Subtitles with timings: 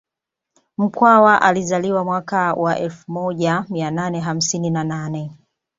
[0.77, 5.31] Mkwawa alizaliwa mwaka wa elfu moja mia nane hamsini na nane